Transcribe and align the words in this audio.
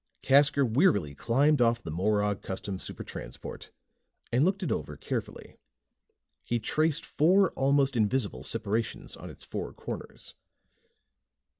Casker 0.23 0.67
wearily 0.67 1.13
climbed 1.13 1.61
off 1.61 1.83
the 1.83 1.91
Morog 1.91 2.41
Custom 2.41 2.79
Super 2.79 3.03
Transport 3.03 3.69
and 4.31 4.43
looked 4.43 4.63
it 4.63 4.71
over 4.71 4.97
carefully. 4.97 5.57
He 6.43 6.57
traced 6.57 7.05
four 7.05 7.51
almost 7.51 7.95
invisible 7.95 8.43
separations 8.43 9.15
on 9.15 9.29
its 9.29 9.43
four 9.43 9.73
corners. 9.75 10.33